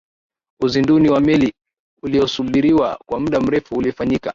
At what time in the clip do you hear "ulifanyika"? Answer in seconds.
3.75-4.29